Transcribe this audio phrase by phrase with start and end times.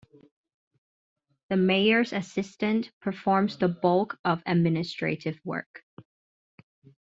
[1.49, 5.83] The mayor's assistant performs the bulk of administrative work.